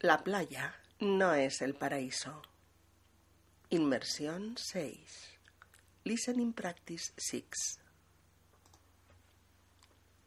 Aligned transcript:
La 0.00 0.24
playa 0.24 0.74
no 0.98 1.34
es 1.34 1.60
el 1.62 1.74
paraíso. 1.74 2.42
Inmersión 3.70 4.56
6. 4.56 5.38
Listening 6.04 6.52
Practice 6.52 7.12
6. 7.16 7.44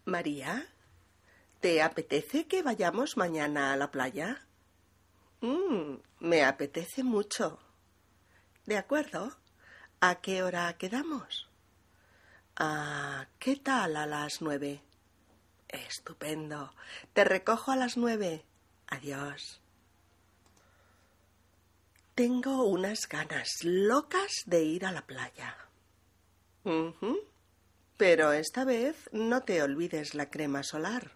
María, 0.05 0.67
¿te 1.59 1.81
apetece 1.81 2.47
que 2.47 2.61
vayamos 2.61 3.17
mañana 3.17 3.73
a 3.73 3.77
la 3.77 3.91
playa? 3.91 4.45
Mmm, 5.43 5.97
me 6.21 6.45
apetece 6.45 7.03
mucho. 7.03 7.59
De 8.65 8.77
acuerdo. 8.77 9.35
¿A 9.99 10.21
qué 10.21 10.41
hora 10.41 10.73
quedamos? 10.77 11.49
Ah, 12.55 13.27
¿qué 13.39 13.57
tal 13.57 13.97
a 13.97 14.05
las 14.05 14.41
nueve? 14.41 14.81
Estupendo. 15.67 16.73
Te 17.11 17.25
recojo 17.25 17.71
a 17.71 17.75
las 17.75 17.97
nueve. 17.97 18.45
Adiós. 18.87 19.59
Tengo 22.15 22.63
unas 22.63 22.99
ganas 23.09 23.49
locas 23.63 24.31
de 24.45 24.63
ir 24.63 24.85
a 24.85 24.93
la 24.93 25.05
playa. 25.05 25.57
Pero 27.97 28.31
esta 28.31 28.63
vez 28.63 29.09
no 29.11 29.41
te 29.41 29.61
olvides 29.61 30.15
la 30.15 30.29
crema 30.29 30.63
solar. 30.63 31.11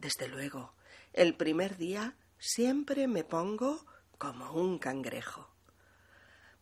Desde 0.00 0.26
luego, 0.26 0.72
el 1.12 1.36
primer 1.36 1.76
día 1.76 2.16
siempre 2.38 3.06
me 3.08 3.24
pongo 3.24 3.84
como 4.18 4.52
un 4.52 4.78
cangrejo. 4.78 5.50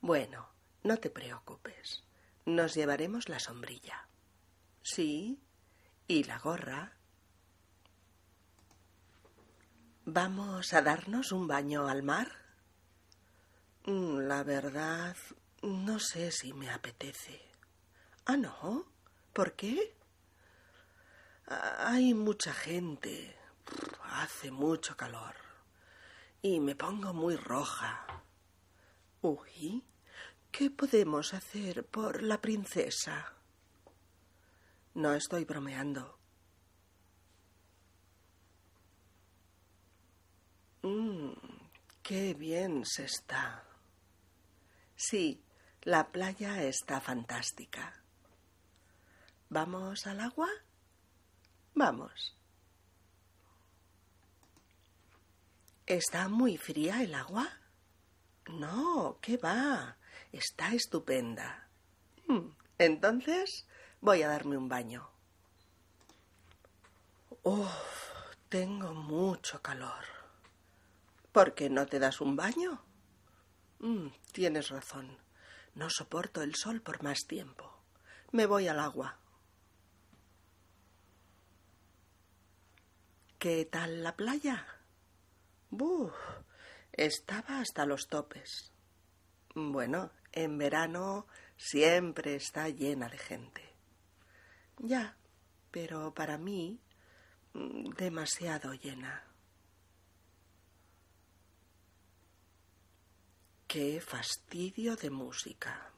Bueno, 0.01 0.49
no 0.83 0.99
te 0.99 1.11
preocupes. 1.11 2.05
Nos 2.47 2.75
llevaremos 2.75 3.29
la 3.29 3.39
sombrilla. 3.39 4.09
Sí, 4.83 5.41
y 6.07 6.25
la 6.25 6.39
gorra. 6.39 6.93
¿Vamos 10.05 10.75
a 10.75 10.83
darnos 10.83 11.33
un 11.33 11.49
baño 11.49 11.89
al 11.89 12.03
mar? 12.03 12.31
Mm, 13.87 14.19
la 14.29 14.43
verdad, 14.43 15.17
no 15.63 15.99
sé 15.99 16.31
si 16.31 16.53
me 16.53 16.71
apetece. 16.71 17.41
Ah, 18.27 18.37
no. 18.37 18.87
¿Por 19.33 19.55
qué? 19.55 19.97
Hay 21.47 22.15
mucha 22.15 22.53
gente. 22.53 23.37
Hace 24.13 24.51
mucho 24.51 24.97
calor. 24.97 25.44
Y 26.45 26.61
me 26.61 26.75
pongo 26.75 27.15
muy 27.15 27.37
roja. 27.37 28.07
Uy, 29.23 29.83
¿qué 30.53 30.71
podemos 30.71 31.33
hacer 31.33 31.87
por 31.87 32.23
la 32.23 32.39
princesa? 32.39 33.33
No 34.93 35.15
estoy 35.15 35.47
bromeando. 35.47 36.19
Mmm, 40.83 41.33
qué 42.03 42.35
bien 42.35 42.85
se 42.85 43.05
está. 43.05 43.65
Sí, 44.97 45.43
la 45.81 46.13
playa 46.13 46.63
está 46.63 47.01
fantástica. 47.01 48.05
¿Vamos 49.49 50.07
al 50.07 50.21
agua? 50.21 50.51
Vamos. 51.75 52.37
¿Está 55.87 56.29
muy 56.29 56.57
fría 56.57 57.03
el 57.03 57.15
agua? 57.15 57.47
No, 58.47 59.19
¿qué 59.21 59.37
va? 59.37 59.99
Está 60.33 60.73
estupenda. 60.73 61.69
Hmm, 62.27 62.53
entonces 62.79 63.67
voy 64.01 64.23
a 64.23 64.29
darme 64.29 64.57
un 64.57 64.67
baño. 64.67 65.11
Uf, 67.43 67.69
tengo 68.49 68.95
mucho 68.95 69.61
calor. 69.61 70.05
¿Por 71.33 71.55
qué 71.55 71.69
no 71.69 71.85
te 71.85 71.99
das 71.99 72.23
un 72.23 72.35
baño? 72.35 72.83
Hmm, 73.81 74.09
tienes 74.33 74.71
razón. 74.71 75.19
No 75.75 75.91
soporto 75.91 76.41
el 76.41 76.55
sol 76.55 76.81
por 76.81 77.03
más 77.03 77.27
tiempo. 77.27 77.79
Me 78.33 78.47
voy 78.47 78.69
al 78.69 78.81
agua. 78.81 79.19
¿Qué 83.39 83.67
tal 83.67 84.03
la 84.03 84.17
playa? 84.17 84.67
Estaba 86.93 87.59
hasta 87.59 87.87
los 87.87 88.07
topes. 88.09 88.73
Bueno, 89.55 90.13
en 90.33 90.59
verano 90.59 91.27
siempre 91.57 92.37
está 92.37 92.69
llena 92.69 93.09
de 93.09 93.19
gente. 93.19 93.63
Ya, 94.79 95.17
pero 95.71 96.15
para 96.15 96.39
mí 96.39 96.81
mm, 97.53 97.91
demasiado 97.91 98.75
llena. 98.75 99.25
Qué 103.67 104.01
fastidio 104.01 104.95
de 104.95 105.11
música. 105.11 105.91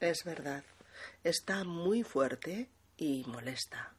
Es 0.00 0.24
verdad, 0.24 0.64
está 1.22 1.64
muy 1.64 2.02
fuerte 2.02 2.68
y 2.98 3.24
molesta. 3.26 3.94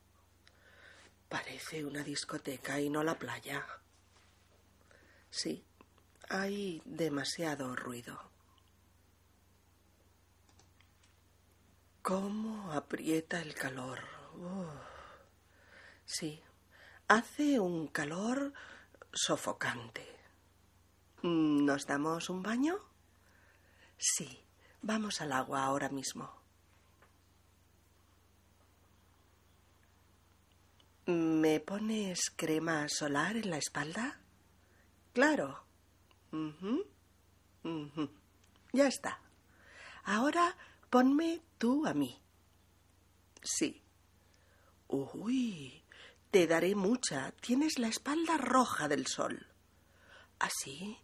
Parece 1.29 1.83
una 1.83 2.03
discoteca 2.03 2.79
y 2.79 2.89
no 2.89 3.03
la 3.03 3.17
playa. 3.17 3.65
Sí, 5.37 5.65
hay 6.29 6.81
demasiado 6.85 7.75
ruido. 7.75 8.17
¿Cómo 12.01 12.71
aprieta 12.71 13.41
el 13.41 13.53
calor? 13.53 13.99
Sí, 16.05 16.41
hace 17.09 17.59
un 17.59 17.87
calor 17.87 18.53
sofocante. 19.11 20.07
¿Nos 21.21 21.85
damos 21.85 22.29
un 22.29 22.41
baño? 22.41 22.79
Sí, 23.97 24.41
vamos 24.81 25.19
al 25.19 25.33
agua 25.33 25.65
ahora 25.65 25.89
mismo. 25.89 26.33
¿Me 31.07 31.59
pones 31.59 32.31
crema 32.37 32.87
solar 32.87 33.35
en 33.35 33.49
la 33.49 33.57
espalda? 33.57 34.21
Claro. 35.15 35.63
Ya 38.73 38.87
está. 38.87 39.21
Ahora 40.03 40.57
ponme 40.89 41.41
tú 41.57 41.87
a 41.87 41.93
mí. 41.93 42.21
Sí. 43.41 43.81
Uy, 44.89 45.81
te 46.31 46.47
daré 46.47 46.75
mucha. 46.75 47.31
Tienes 47.31 47.79
la 47.79 47.87
espalda 47.87 48.37
roja 48.37 48.89
del 48.89 49.07
sol. 49.07 49.47
¿Así? 50.37 50.97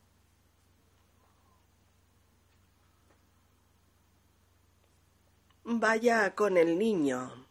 Vaya 5.63 6.35
con 6.35 6.57
el 6.57 6.77
niño. 6.77 7.47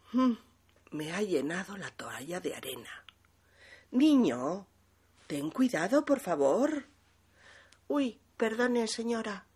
Me 0.91 1.13
ha 1.15 1.23
llenado 1.23 1.79
la 1.79 1.91
toalla 1.91 2.39
de 2.39 2.55
arena. 2.55 3.05
Niño, 3.93 4.67
ten 5.31 5.49
cuidado, 5.49 6.05
por 6.05 6.19
favor. 6.19 6.89
Uy, 7.87 8.19
Perdone, 8.37 8.89
señora. 8.89 9.47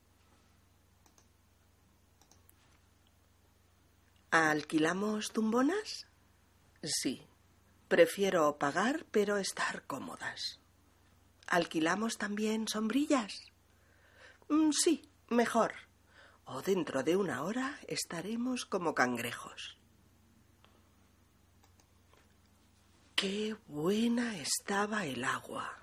¿Alquilamos 4.31 5.33
tumbonas? 5.33 6.07
Sí. 6.81 7.27
Prefiero 7.89 8.57
pagar, 8.57 9.05
pero 9.11 9.37
estar 9.39 9.85
cómodas. 9.87 10.61
¿Alquilamos 11.49 12.19
también 12.19 12.69
sombrillas? 12.69 13.33
Mm, 14.49 14.71
sí, 14.71 15.11
mejor. 15.29 15.75
O 16.45 16.63
dentro 16.63 17.03
de 17.03 17.17
una 17.17 17.43
hora 17.43 17.81
estaremos 17.89 18.65
como 18.65 18.95
cangrejos. 18.95 19.77
Qué 23.15 23.57
buena 23.69 24.37
estaba 24.39 25.07
el 25.07 25.25
agua. 25.25 25.79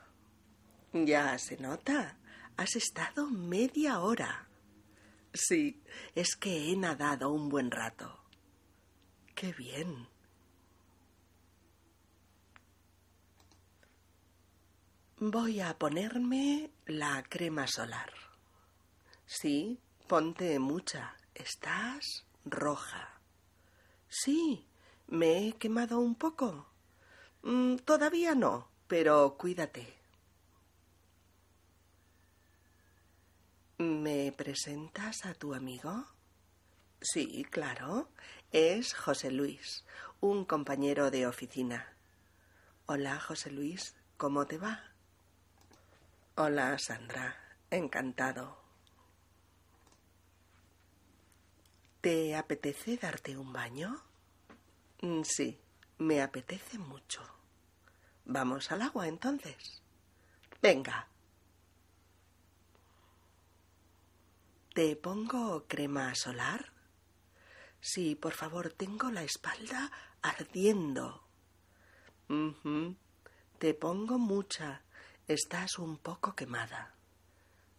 Ya 0.94 1.38
se 1.40 1.58
nota. 1.58 2.18
Has 2.58 2.76
estado 2.76 3.28
media 3.28 4.02
hora. 4.02 4.48
Sí, 5.34 5.82
es 6.14 6.36
que 6.36 6.70
he 6.70 6.76
nadado 6.76 7.32
un 7.32 7.48
buen 7.48 7.72
rato. 7.72 8.20
Qué 9.34 9.54
bien. 9.54 10.10
Voy 15.18 15.62
a 15.62 15.78
ponerme 15.78 16.72
la 16.86 17.24
crema 17.24 17.66
solar. 17.68 18.12
Sí, 19.26 19.80
ponte 20.08 20.60
mucha. 20.60 21.16
Estás 21.34 22.26
roja. 22.44 23.22
Sí, 24.10 24.68
me 25.08 25.48
he 25.48 25.54
quemado 25.54 26.00
un 26.00 26.16
poco. 26.16 26.71
Mm, 27.44 27.78
todavía 27.78 28.36
no, 28.36 28.68
pero 28.88 29.36
cuídate. 29.38 29.94
¿Me 33.78 34.32
presentas 34.32 35.26
a 35.26 35.34
tu 35.34 35.54
amigo? 35.54 36.06
Sí, 37.02 37.46
claro. 37.50 38.10
Es 38.52 38.94
José 38.94 39.32
Luis, 39.32 39.86
un 40.20 40.46
compañero 40.46 41.10
de 41.10 41.26
oficina. 41.26 41.96
Hola, 42.86 43.20
José 43.20 43.50
Luis, 43.50 43.96
¿cómo 44.18 44.46
te 44.46 44.58
va? 44.58 44.84
Hola, 46.36 46.78
Sandra. 46.78 47.36
Encantado. 47.72 48.62
¿Te 52.02 52.36
apetece 52.36 52.98
darte 52.98 53.38
un 53.38 53.54
baño? 53.54 54.02
Mm, 55.02 55.22
sí, 55.24 55.61
me 56.02 56.22
apetece 56.22 56.80
mucho. 56.80 57.22
Vamos 58.26 58.72
al 58.72 58.82
agua 58.82 59.08
entonces. 59.08 59.84
Venga. 60.62 61.08
¿Te 64.74 64.96
pongo 64.96 65.66
crema 65.68 66.16
solar? 66.16 66.72
Sí, 67.80 68.16
por 68.16 68.34
favor, 68.34 68.74
tengo 68.74 69.12
la 69.12 69.24
espalda 69.24 69.92
ardiendo. 70.24 71.24
Te 73.60 73.74
pongo 73.76 74.18
mucha. 74.18 74.82
Estás 75.28 75.78
un 75.78 75.98
poco 75.98 76.36
quemada. 76.36 76.96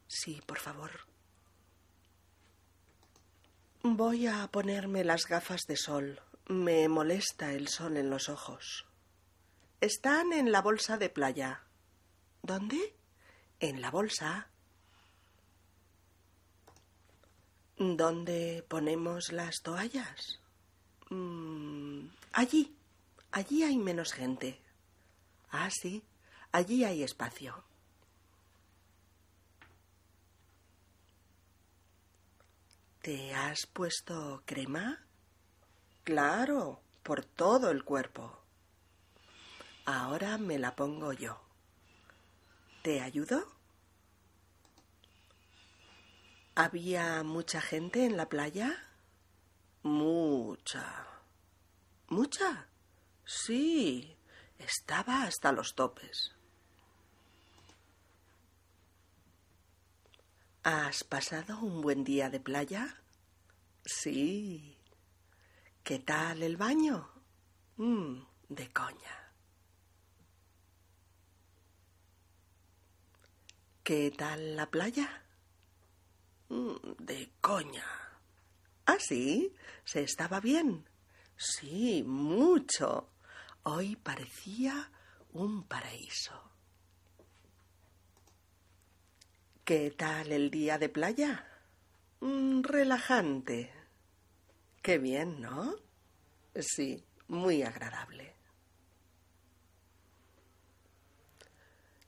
Sí, 0.07 0.41
por 0.47 0.59
favor. 0.59 0.93
Voy 3.83 4.29
a 4.29 4.47
ponerme 4.49 5.03
las 5.03 5.27
gafas 5.27 5.63
de 5.67 5.77
sol. 5.77 6.21
Me 6.53 6.87
molesta 6.87 7.55
el 7.55 7.69
sol 7.69 7.97
en 7.97 8.11
los 8.11 8.29
ojos. 8.29 8.85
Están 9.81 10.35
en 10.35 10.53
la 10.53 10.61
bolsa 10.61 10.99
de 10.99 11.09
playa. 11.09 11.63
¿Dónde? 12.43 12.95
En 13.59 13.81
la 13.81 13.91
bolsa. 13.91 14.49
¿Dónde 17.79 18.67
ponemos 18.69 19.33
las 19.33 19.63
toallas? 19.63 20.41
Mm, 21.09 22.09
allí. 22.33 22.77
Allí 23.31 23.63
hay 23.63 23.79
menos 23.79 24.13
gente. 24.13 24.61
Ah, 25.51 25.71
sí. 25.71 26.05
Allí 26.53 26.85
hay 26.85 27.03
espacio. 27.03 27.65
¿Te 33.01 33.33
has 33.33 33.67
puesto 33.73 34.43
crema? 34.45 35.03
Claro, 36.05 36.81
por 37.05 37.25
todo 37.25 37.71
el 37.71 37.85
cuerpo. 37.85 38.39
Ahora 39.85 40.37
me 40.37 40.59
la 40.59 40.75
pongo 40.75 41.13
yo. 41.13 41.41
¿Te 42.83 43.01
ayudo? 43.01 43.47
¿Había 46.57 47.23
mucha 47.23 47.61
gente 47.61 48.05
en 48.05 48.17
la 48.17 48.29
playa? 48.29 48.85
Mucha. 49.85 51.07
¿Mucha? 52.09 52.67
Sí, 53.25 54.17
estaba 54.59 55.23
hasta 55.23 55.53
los 55.53 55.75
topes. 55.75 56.33
¿Has 60.65 61.05
pasado 61.05 61.59
un 61.61 61.81
buen 61.81 62.05
día 62.05 62.29
de 62.29 62.41
playa? 62.41 63.03
Sí. 63.85 64.82
¿Qué 65.83 65.99
tal 65.99 66.45
el 66.45 66.57
baño? 66.57 67.09
Mm, 67.77 68.23
de 68.49 68.73
coña. 68.73 69.35
¿Qué 73.83 74.13
tal 74.17 74.55
la 74.55 74.71
playa? 74.71 75.25
Mm, 76.51 76.77
de 76.99 77.33
coña. 77.41 77.85
¿Ah, 78.87 78.99
sí? 79.01 79.57
¿Se 79.85 80.03
estaba 80.03 80.39
bien? 80.39 80.89
Sí, 81.37 82.05
mucho. 82.05 83.11
Hoy 83.65 83.97
parecía 83.97 84.93
un 85.33 85.65
paraíso. 85.65 86.53
¿Qué 89.65 89.91
tal 89.91 90.31
el 90.31 90.49
día 90.49 90.79
de 90.79 90.89
playa? 90.89 91.45
Mm, 92.21 92.63
relajante. 92.63 93.82
Qué 94.83 94.99
bien, 94.99 95.41
¿no? 95.41 95.77
Sí, 96.57 97.05
muy 97.29 97.63
agradable. 97.63 98.35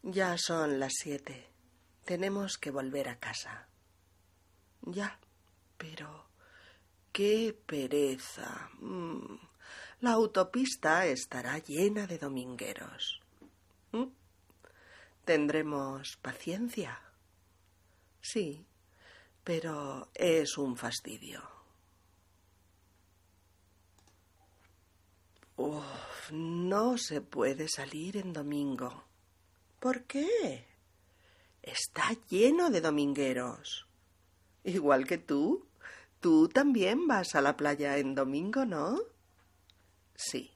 Ya 0.03 0.37
son 0.37 0.81
las 0.81 0.93
siete. 0.99 1.47
Tenemos 2.05 2.59
que 2.59 2.73
volver 2.73 3.09
a 3.09 3.21
casa. 3.21 3.69
Ya, 4.83 5.21
pero 5.79 6.27
qué 7.13 7.57
pereza. 7.65 8.69
Mm, 8.81 9.37
la 10.01 10.11
autopista 10.11 11.07
estará 11.07 11.59
llena 11.59 12.09
de 12.09 12.19
domingueros. 12.19 13.21
¿Mm? 13.93 14.09
Tendremos 15.25 16.17
paciencia. 16.17 17.01
Sí, 18.21 18.67
pero 19.45 20.11
es 20.13 20.59
un 20.59 20.77
fastidio. 20.77 21.54
No 26.31 26.99
se 26.99 27.21
puede 27.21 27.69
salir 27.69 28.17
en 28.17 28.33
domingo. 28.33 29.05
¿Por 29.79 30.05
qué? 30.05 30.67
Está 31.63 32.13
lleno 32.29 32.71
de 32.71 32.81
domingueros. 32.81 33.87
Igual 34.65 35.07
que 35.07 35.19
tú. 35.19 35.67
Tú 36.21 36.49
también 36.49 37.07
vas 37.07 37.35
a 37.35 37.43
la 37.43 37.57
playa 37.57 37.99
en 37.99 38.15
domingo, 38.15 38.65
¿no? 38.65 38.99
Sí, 40.15 40.51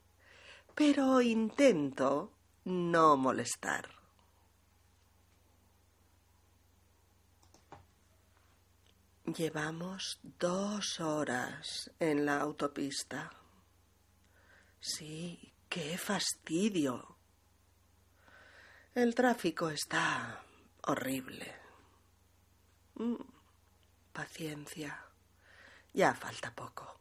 pero 0.74 1.20
intento 1.20 2.32
no 2.64 3.16
molestar. 3.16 3.90
Llevamos 9.26 10.20
dos 10.38 11.00
horas 11.00 11.90
en 12.00 12.24
la 12.24 12.40
autopista. 12.40 13.37
Sí, 14.80 15.52
qué 15.68 15.98
fastidio. 15.98 17.16
El 18.94 19.14
tráfico 19.14 19.70
está 19.70 20.42
horrible. 20.82 21.54
Mm, 22.94 23.16
paciencia. 24.12 25.04
Ya 25.92 26.14
falta 26.14 26.54
poco. 26.54 26.98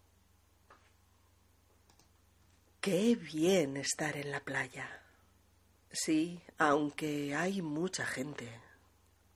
Qué 2.81 3.15
bien 3.15 3.77
estar 3.77 4.15
en 4.15 4.31
la 4.31 4.39
playa. 4.39 5.03
Sí, 5.91 6.41
aunque 6.57 7.35
hay 7.35 7.61
mucha 7.61 8.05
gente. 8.05 8.61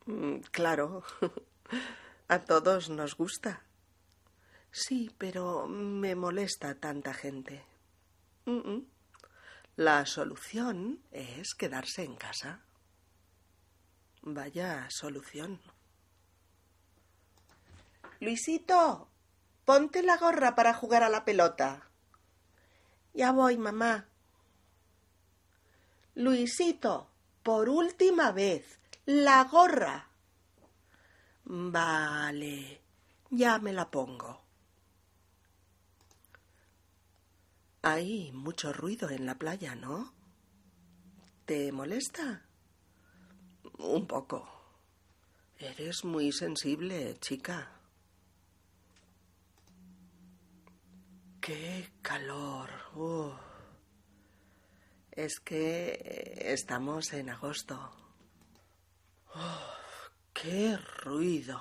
Mm, 0.06 0.38
claro, 0.52 1.04
a 2.28 2.40
todos 2.40 2.90
nos 2.90 3.16
gusta. 3.16 3.64
Sí, 4.72 5.14
pero 5.18 5.68
me 5.68 6.16
molesta 6.16 6.76
tanta 6.76 7.14
gente. 7.14 7.71
La 9.76 10.06
solución 10.06 11.04
es 11.12 11.54
quedarse 11.54 12.04
en 12.04 12.16
casa. 12.16 12.62
Vaya 14.22 14.88
solución. 14.90 15.60
Luisito, 18.20 19.10
ponte 19.66 20.04
la 20.04 20.18
gorra 20.18 20.56
para 20.56 20.74
jugar 20.74 21.04
a 21.04 21.10
la 21.10 21.26
pelota. 21.26 21.90
Ya 23.14 23.32
voy, 23.32 23.58
mamá. 23.58 24.06
Luisito, 26.16 27.10
por 27.42 27.70
última 27.70 28.32
vez, 28.32 28.80
la 29.06 29.44
gorra. 29.46 30.08
Vale, 31.46 32.82
ya 33.30 33.58
me 33.60 33.74
la 33.74 33.90
pongo. 33.90 34.51
Hay 37.84 38.32
mucho 38.32 38.72
ruido 38.72 39.10
en 39.10 39.26
la 39.26 39.36
playa, 39.36 39.74
¿no? 39.74 40.14
¿Te 41.46 41.72
molesta? 41.72 42.46
Un 43.80 44.06
poco. 44.06 44.48
Eres 45.58 46.06
muy 46.06 46.32
sensible, 46.32 47.18
chica. 47.20 47.72
¡Qué 51.40 51.92
calor! 52.04 52.70
Es 55.12 55.40
que 55.40 56.38
estamos 56.54 57.14
en 57.14 57.32
agosto. 57.32 57.92
¡Qué 60.34 60.78
ruido! 60.78 61.60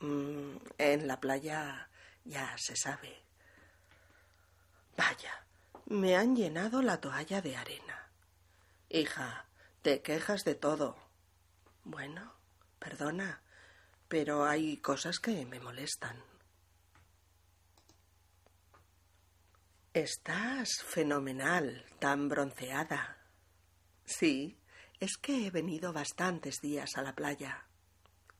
Mm, 0.00 0.56
en 0.78 1.06
la 1.06 1.20
playa 1.20 1.90
ya 2.24 2.56
se 2.56 2.74
sabe. 2.74 3.29
Vaya, 4.96 5.46
me 5.86 6.16
han 6.16 6.36
llenado 6.36 6.82
la 6.82 7.00
toalla 7.00 7.40
de 7.40 7.56
arena. 7.56 8.10
Hija, 8.88 9.46
te 9.82 10.02
quejas 10.02 10.44
de 10.44 10.54
todo. 10.54 10.96
Bueno, 11.84 12.34
perdona, 12.78 13.42
pero 14.08 14.44
hay 14.44 14.76
cosas 14.78 15.18
que 15.18 15.46
me 15.46 15.60
molestan. 15.60 16.22
Estás 19.92 20.68
fenomenal, 20.84 21.84
tan 21.98 22.28
bronceada. 22.28 23.18
Sí, 24.04 24.56
es 25.00 25.16
que 25.16 25.46
he 25.46 25.50
venido 25.50 25.92
bastantes 25.92 26.60
días 26.60 26.96
a 26.96 27.02
la 27.02 27.14
playa. 27.14 27.66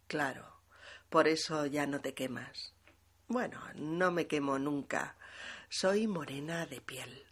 Claro, 0.06 0.60
por 1.08 1.26
eso 1.26 1.66
ya 1.66 1.86
no 1.86 2.00
te 2.00 2.14
quemas. 2.14 2.74
Bueno, 3.26 3.60
no 3.74 4.10
me 4.10 4.26
quemo 4.26 4.58
nunca. 4.58 5.16
Soy 5.68 6.06
morena 6.06 6.66
de 6.66 6.80
piel, 6.80 7.24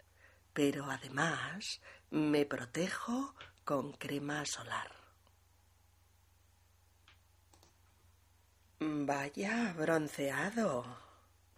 pero 0.52 0.90
además 0.90 1.80
me 2.10 2.46
protejo 2.46 3.34
con 3.64 3.92
crema 3.92 4.44
solar. 4.46 4.92
Vaya, 8.80 9.74
bronceado. 9.76 10.84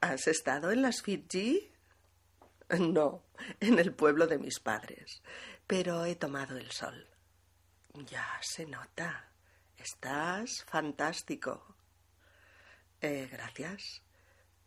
¿Has 0.00 0.26
estado 0.26 0.70
en 0.70 0.82
las 0.82 1.02
Fiji? 1.02 1.70
No, 2.78 3.24
en 3.60 3.78
el 3.78 3.92
pueblo 3.92 4.26
de 4.26 4.38
mis 4.38 4.60
padres, 4.60 5.22
pero 5.66 6.04
he 6.04 6.14
tomado 6.14 6.56
el 6.56 6.70
sol. 6.70 7.08
Ya 7.94 8.26
se 8.40 8.64
nota. 8.64 9.32
Estás 9.76 10.64
fantástico. 10.64 11.76
Eh, 13.00 13.28
gracias. 13.30 14.02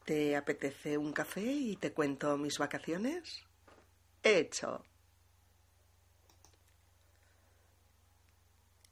¿Te 0.05 0.35
apetece 0.35 0.97
un 0.97 1.13
café 1.13 1.41
y 1.41 1.77
te 1.77 1.93
cuento 1.93 2.37
mis 2.37 2.57
vacaciones? 2.57 3.45
Hecho. 4.21 4.83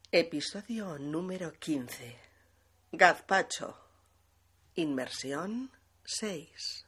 Episodio 0.09 0.97
número 0.97 1.51
15. 1.51 2.17
Gazpacho. 2.93 3.77
Inmersión 4.75 5.69
6. 6.05 6.85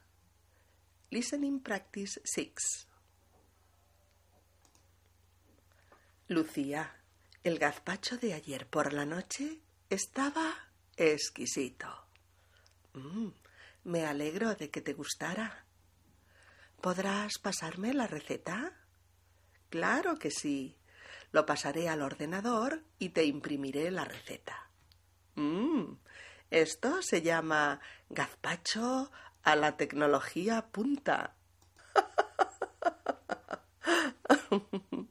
Listening 1.09 1.59
Practice 1.59 2.21
6. 2.23 2.87
Lucía, 6.29 6.95
el 7.43 7.59
gazpacho 7.59 8.17
de 8.17 8.33
ayer 8.33 8.67
por 8.67 8.93
la 8.93 9.05
noche 9.05 9.59
estaba 9.89 10.55
exquisito. 10.95 11.87
Mm, 12.93 13.29
me 13.83 14.05
alegro 14.05 14.55
de 14.55 14.69
que 14.69 14.81
te 14.81 14.93
gustara. 14.93 15.65
¿Podrás 16.81 17.39
pasarme 17.39 17.93
la 17.93 18.07
receta? 18.07 18.73
Claro 19.69 20.17
que 20.17 20.31
sí. 20.31 20.77
Lo 21.31 21.45
pasaré 21.45 21.89
al 21.89 22.01
ordenador 22.01 22.83
y 22.99 23.09
te 23.09 23.25
imprimiré 23.25 23.89
la 23.89 24.05
receta. 24.05 24.69
Mm, 25.35 25.93
esto 26.51 27.01
se 27.01 27.21
llama 27.21 27.79
gazpacho 28.09 29.11
a 29.43 29.55
la 29.55 29.77
tecnología 29.77 30.67
punta. 30.71 31.35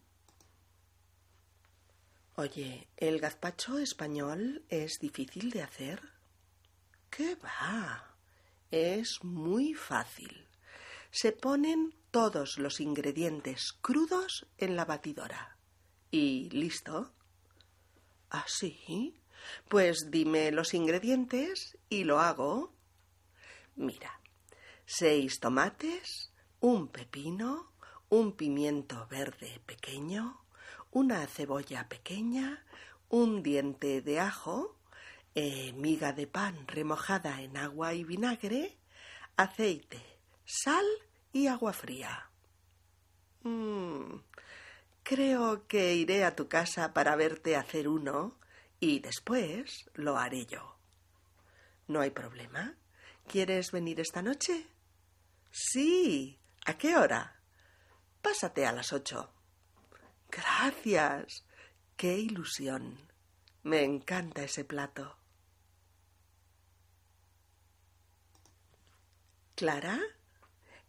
Oye, 2.37 2.89
¿el 2.97 3.21
gazpacho 3.21 3.79
español 3.79 4.65
es 4.69 4.99
difícil 5.01 5.51
de 5.51 5.63
hacer? 5.63 6.01
¿Qué 7.11 7.37
va? 7.37 8.12
Es 8.73 9.23
muy 9.23 9.75
fácil. 9.75 10.49
Se 11.11 11.33
ponen 11.33 11.95
todos 12.11 12.57
los 12.57 12.81
ingredientes 12.81 13.75
crudos 13.83 14.47
en 14.57 14.77
la 14.77 14.87
batidora. 14.87 15.59
¿Y 16.11 16.49
listo? 16.49 17.13
¿Ah, 18.31 18.47
sí? 18.49 19.21
Pues 19.69 20.11
dime 20.11 20.51
los 20.53 20.73
ingredientes 20.73 21.77
y 21.91 22.05
lo 22.05 22.19
hago. 22.19 22.73
Mira, 23.77 24.23
seis 24.87 25.39
tomates, 25.39 26.33
un 26.61 26.89
pepino, 26.89 27.75
un 28.09 28.33
pimiento 28.33 29.07
verde 29.11 29.61
pequeño, 29.67 30.47
una 30.91 31.27
cebolla 31.27 31.91
pequeña, 31.91 32.65
un 33.11 33.43
diente 33.43 34.01
de 34.01 34.19
ajo, 34.19 34.79
eh, 35.35 35.73
miga 35.73 36.13
de 36.13 36.27
pan 36.27 36.67
remojada 36.67 37.41
en 37.41 37.57
agua 37.57 37.95
y 37.95 38.05
vinagre, 38.05 38.77
aceite, 39.37 40.01
sal 40.45 40.85
y 41.33 41.47
agua 41.47 41.73
fría. 41.73 42.31
Mm, 43.43 44.21
creo 45.03 45.67
que 45.67 45.95
iré 45.95 46.25
a 46.25 46.37
tu 46.37 46.49
casa 46.49 46.93
para 46.93 47.17
verte 47.17 47.57
hacer 47.57 47.89
uno 47.89 48.39
y 48.79 49.01
después 49.01 49.91
lo 49.95 50.19
haré 50.19 50.47
yo. 50.47 50.77
¿No 51.89 52.01
hay 52.01 52.11
problema? 52.11 52.75
¿Quieres 53.27 53.73
venir 53.73 54.01
esta 54.01 54.23
noche? 54.23 54.67
Sí. 55.51 56.39
¿A 56.65 56.75
qué 56.79 56.97
hora? 56.97 57.41
Pásate 58.21 58.67
a 58.67 58.73
las 58.73 58.93
ocho. 58.93 59.33
Gracias. 60.31 61.45
Qué 61.97 62.19
ilusión. 62.19 63.11
Me 63.63 63.83
encanta 63.83 64.43
ese 64.43 64.65
plato. 64.65 65.17
Clara, 69.63 70.01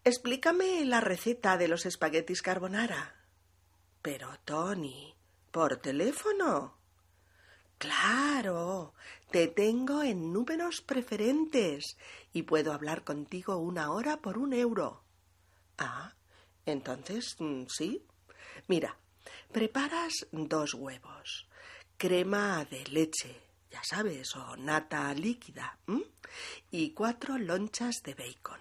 explícame 0.03 0.83
la 0.85 0.99
receta 0.99 1.57
de 1.57 1.67
los 1.67 1.85
espaguetis 1.85 2.41
carbonara. 2.41 3.13
Pero, 4.01 4.29
Tony, 4.45 5.13
por 5.51 5.77
teléfono. 5.77 6.75
Claro, 7.77 8.95
te 9.29 9.47
tengo 9.47 10.01
en 10.01 10.33
números 10.33 10.81
preferentes 10.81 11.97
y 12.33 12.41
puedo 12.41 12.73
hablar 12.73 13.03
contigo 13.03 13.57
una 13.57 13.91
hora 13.91 14.17
por 14.17 14.39
un 14.39 14.53
euro. 14.53 15.03
Ah, 15.77 16.15
entonces 16.65 17.35
mm, 17.37 17.65
sí. 17.67 18.03
Mira, 18.67 18.97
preparas 19.51 20.25
dos 20.31 20.73
huevos, 20.73 21.47
crema 21.97 22.65
de 22.65 22.83
leche, 22.85 23.39
ya 23.73 23.83
sabes, 23.83 24.35
o 24.35 24.55
nata 24.55 25.11
líquida, 25.15 25.79
y 26.69 26.91
cuatro 26.91 27.39
lonchas 27.39 28.03
de 28.03 28.13
bacon. 28.13 28.59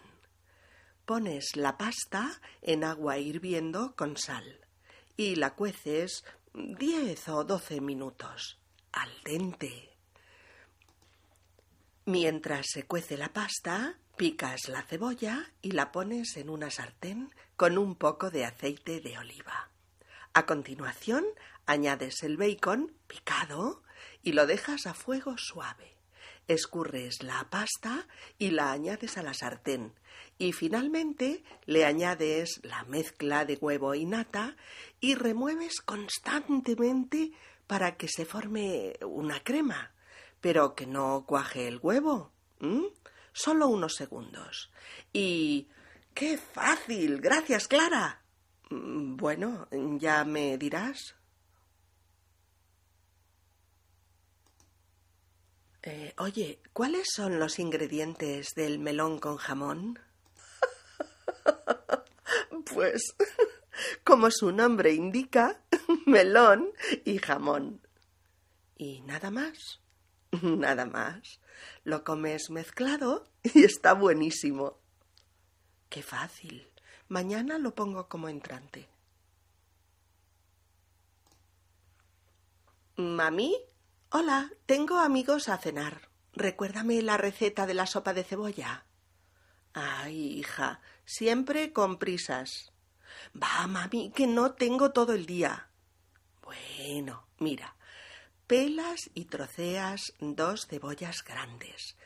Pones 1.04 1.54
la 1.54 1.76
pasta 1.76 2.40
en 2.62 2.82
agua 2.82 3.18
hirviendo 3.18 3.94
con 3.94 4.16
sal 4.16 4.60
y 5.14 5.34
la 5.34 5.54
cueces 5.54 6.24
diez 6.54 7.28
o 7.28 7.44
doce 7.44 7.82
minutos 7.82 8.58
al 8.92 9.10
dente. 9.22 9.90
Mientras 12.06 12.66
se 12.72 12.84
cuece 12.84 13.18
la 13.18 13.34
pasta, 13.34 13.98
picas 14.16 14.68
la 14.68 14.82
cebolla 14.82 15.52
y 15.60 15.72
la 15.72 15.92
pones 15.92 16.38
en 16.38 16.48
una 16.48 16.70
sartén 16.70 17.34
con 17.56 17.76
un 17.76 17.96
poco 17.96 18.30
de 18.30 18.46
aceite 18.46 19.00
de 19.00 19.18
oliva. 19.18 19.68
A 20.32 20.46
continuación, 20.46 21.26
añades 21.66 22.22
el 22.22 22.38
bacon 22.38 22.96
picado 23.06 23.82
y 24.22 24.32
lo 24.32 24.46
dejas 24.46 24.86
a 24.86 24.94
fuego 24.94 25.36
suave. 25.38 25.96
Escurres 26.48 27.22
la 27.22 27.48
pasta 27.50 28.06
y 28.38 28.50
la 28.50 28.72
añades 28.72 29.16
a 29.16 29.22
la 29.22 29.34
sartén 29.34 29.94
y 30.38 30.52
finalmente 30.52 31.44
le 31.66 31.84
añades 31.84 32.60
la 32.64 32.84
mezcla 32.84 33.44
de 33.44 33.58
huevo 33.60 33.94
y 33.94 34.04
nata 34.04 34.56
y 35.00 35.14
remueves 35.14 35.80
constantemente 35.80 37.30
para 37.66 37.96
que 37.96 38.08
se 38.08 38.24
forme 38.24 38.94
una 39.02 39.42
crema, 39.44 39.92
pero 40.40 40.74
que 40.74 40.86
no 40.86 41.24
cuaje 41.26 41.68
el 41.68 41.78
huevo. 41.80 42.32
solo 43.32 43.68
unos 43.68 43.94
segundos. 43.94 44.70
Y... 45.12 45.68
¡Qué 46.14 46.36
fácil! 46.36 47.20
Gracias, 47.20 47.68
Clara. 47.68 48.20
Mm, 48.68 49.16
bueno, 49.16 49.68
ya 49.70 50.24
me 50.24 50.58
dirás. 50.58 51.14
Eh, 55.84 56.14
oye, 56.18 56.60
¿cuáles 56.72 57.08
son 57.12 57.40
los 57.40 57.58
ingredientes 57.58 58.54
del 58.54 58.78
melón 58.78 59.18
con 59.18 59.36
jamón? 59.36 59.98
pues, 62.72 63.16
como 64.04 64.30
su 64.30 64.52
nombre 64.52 64.92
indica, 64.92 65.60
melón 66.06 66.70
y 67.04 67.18
jamón. 67.18 67.80
¿Y 68.76 69.00
nada 69.02 69.30
más? 69.30 69.80
Nada 70.42 70.86
más. 70.86 71.40
Lo 71.84 72.04
comes 72.04 72.50
mezclado 72.50 73.28
y 73.42 73.64
está 73.64 73.92
buenísimo. 73.92 74.78
Qué 75.88 76.02
fácil. 76.02 76.68
Mañana 77.08 77.58
lo 77.58 77.74
pongo 77.74 78.08
como 78.08 78.28
entrante. 78.28 78.88
Mami, 82.96 83.56
hola, 84.14 84.52
tengo 84.66 84.98
amigos 84.98 85.48
a 85.48 85.56
cenar. 85.56 86.10
Recuérdame 86.34 87.00
la 87.00 87.16
receta 87.16 87.66
de 87.66 87.72
la 87.72 87.86
sopa 87.86 88.12
de 88.12 88.24
cebolla. 88.24 88.84
Ay, 89.72 90.38
hija, 90.38 90.82
siempre 91.06 91.72
con 91.72 91.98
prisas. 91.98 92.72
Va, 93.34 93.66
mami, 93.66 94.12
que 94.14 94.26
no 94.26 94.52
tengo 94.52 94.92
todo 94.92 95.14
el 95.14 95.24
día. 95.24 95.70
Bueno, 96.42 97.26
mira, 97.38 97.74
pelas 98.46 99.10
y 99.14 99.24
troceas 99.24 100.12
dos 100.20 100.66
cebollas 100.66 101.24
grandes 101.24 101.96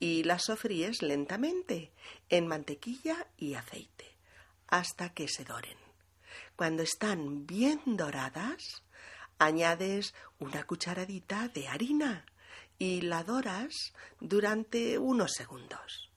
y 0.00 0.24
las 0.24 0.46
sofríes 0.46 1.00
lentamente 1.00 1.92
en 2.28 2.48
mantequilla 2.48 3.28
y 3.36 3.54
aceite 3.54 4.16
hasta 4.66 5.10
que 5.10 5.28
se 5.28 5.44
doren. 5.44 5.78
Cuando 6.56 6.82
están 6.82 7.46
bien 7.46 7.80
doradas, 7.86 8.82
añades 9.38 10.14
una 10.38 10.64
cucharadita 10.64 11.48
de 11.48 11.68
harina 11.68 12.26
y 12.78 13.02
la 13.02 13.22
doras 13.22 13.92
durante 14.20 14.98
unos 14.98 15.32
segundos. 15.32 16.10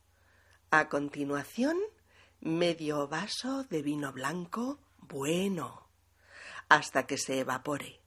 A 0.72 0.89
continuación, 0.89 1.77
medio 2.41 3.07
vaso 3.07 3.63
de 3.65 3.81
vino 3.81 4.12
blanco 4.12 4.79
bueno, 4.98 5.88
hasta 6.69 7.05
que 7.05 7.17
se 7.17 7.39
evapore. 7.39 8.01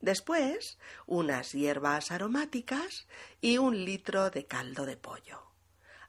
Después, 0.00 0.78
unas 1.06 1.52
hierbas 1.52 2.12
aromáticas 2.12 3.08
y 3.40 3.58
un 3.58 3.84
litro 3.84 4.30
de 4.30 4.46
caldo 4.46 4.86
de 4.86 4.96
pollo. 4.96 5.42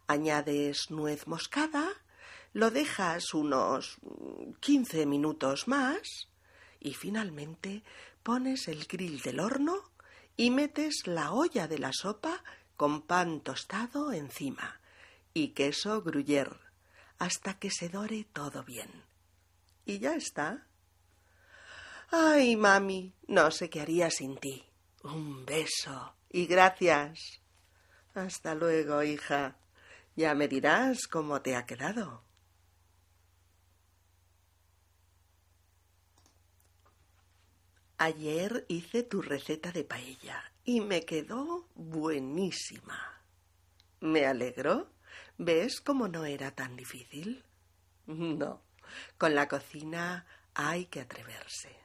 Añades 0.08 0.92
nuez 0.92 1.28
moscada, 1.28 1.88
lo 2.54 2.72
dejas 2.72 3.34
unos 3.34 3.98
quince 4.60 5.06
minutos 5.06 5.68
más 5.68 6.30
y 6.80 6.94
finalmente 6.94 7.84
pones 8.24 8.68
el 8.68 8.86
grill 8.86 9.22
del 9.22 9.40
horno 9.40 9.92
y 10.38 10.52
metes 10.52 11.04
la 11.06 11.32
olla 11.32 11.68
de 11.68 11.80
la 11.80 11.92
sopa 11.94 12.44
con 12.78 13.02
pan 13.02 13.42
tostado 13.42 14.12
encima 14.12 14.80
y 15.34 15.50
queso 15.50 16.02
gruyère 16.02 16.58
hasta 17.18 17.60
que 17.60 17.70
se 17.70 17.90
dore 17.90 18.26
todo 18.32 18.64
bien. 18.64 19.04
Y 19.86 20.00
ya 20.00 20.16
está. 20.16 20.66
Ay, 22.12 22.56
mami, 22.56 23.14
no 23.28 23.52
sé 23.52 23.70
qué 23.70 23.82
haría 23.82 24.10
sin 24.10 24.38
ti. 24.38 24.66
Un 25.04 25.46
beso 25.46 26.16
y 26.30 26.46
gracias. 26.46 27.42
Hasta 28.14 28.56
luego, 28.56 29.04
hija. 29.04 29.58
Ya 30.16 30.34
me 30.34 30.48
dirás 30.48 31.08
cómo 31.08 31.42
te 31.42 31.56
ha 31.56 31.66
quedado. 31.66 32.29
Ayer 38.02 38.66
hice 38.70 39.04
tu 39.04 39.22
receta 39.22 39.74
de 39.74 39.84
paella 39.84 40.42
y 40.64 40.80
me 40.80 41.04
quedó 41.04 41.68
buenísima. 41.76 43.22
Me 44.00 44.26
alegro. 44.26 44.90
¿Ves 45.38 45.82
cómo 45.82 46.08
no 46.08 46.24
era 46.24 46.52
tan 46.52 46.76
difícil? 46.78 47.44
No, 48.08 48.64
con 49.18 49.36
la 49.36 49.48
cocina 49.48 50.26
hay 50.56 50.86
que 50.86 51.02
atreverse. 51.02 51.76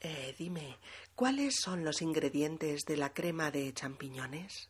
Eh, 0.00 0.34
dime, 0.36 0.76
¿cuáles 1.14 1.54
son 1.62 1.84
los 1.84 2.02
ingredientes 2.02 2.82
de 2.84 2.96
la 2.96 3.14
crema 3.14 3.52
de 3.52 3.72
champiñones? 3.72 4.68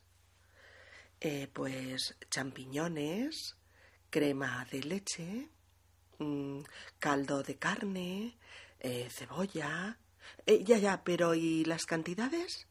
Eh, 1.19 1.49
pues 1.51 2.15
champiñones, 2.29 3.57
crema 4.11 4.65
de 4.71 4.83
leche, 4.83 5.49
mm, 6.23 6.63
caldo 6.99 7.43
de 7.43 7.55
carne, 7.57 8.37
eh, 8.79 9.07
cebolla. 9.09 9.97
Eh, 10.45 10.63
ya, 10.63 10.77
ya, 10.77 11.03
pero 11.03 11.35
¿y 11.35 11.65
las 11.65 11.85
cantidades? 11.85 12.67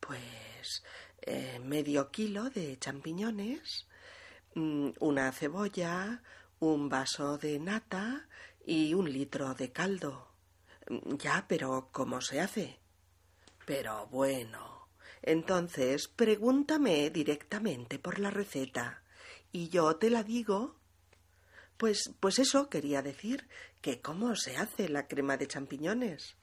Pues 0.00 0.82
eh, 1.22 1.60
medio 1.64 2.10
kilo 2.10 2.50
de 2.50 2.78
champiñones, 2.78 3.86
mm, 4.54 4.90
una 5.00 5.32
cebolla, 5.32 6.22
un 6.60 6.88
vaso 6.88 7.38
de 7.38 7.58
nata 7.58 8.28
y 8.64 8.94
un 8.94 9.12
litro 9.12 9.54
de 9.54 9.72
caldo. 9.72 10.28
Ya, 11.18 11.46
pero 11.48 11.88
¿cómo 11.92 12.20
se 12.20 12.40
hace? 12.40 12.78
Pero 13.66 14.06
bueno. 14.08 14.88
Entonces, 15.22 16.08
pregúntame 16.08 17.10
directamente 17.10 17.98
por 17.98 18.18
la 18.18 18.30
receta 18.30 19.02
y 19.52 19.68
yo 19.68 19.96
te 19.96 20.10
la 20.10 20.22
digo. 20.22 20.79
Pues, 21.80 22.12
pues 22.20 22.38
eso 22.38 22.68
quería 22.68 23.00
decir, 23.00 23.48
que 23.80 24.02
cómo 24.02 24.36
se 24.36 24.54
hace 24.58 24.90
la 24.90 25.08
crema 25.08 25.38
de 25.38 25.46
champiñones. 25.46 26.36